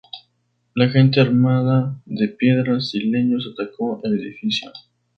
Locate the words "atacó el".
3.55-4.17